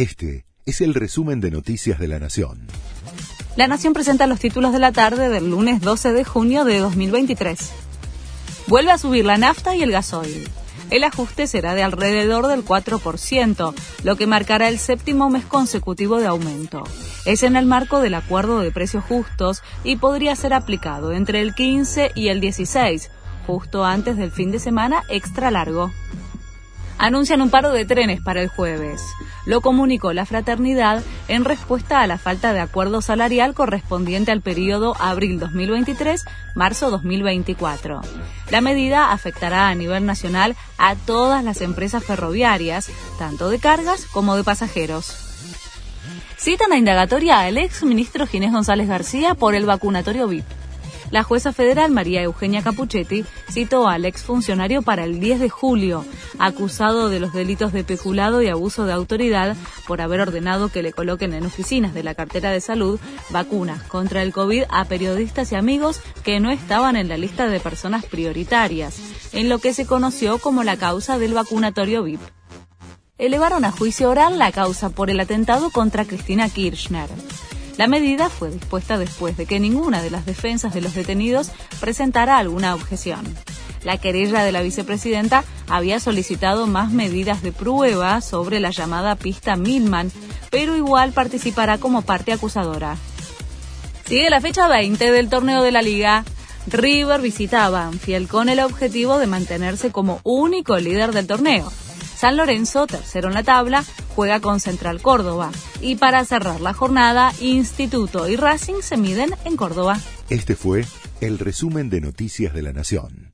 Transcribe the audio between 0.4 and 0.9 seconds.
es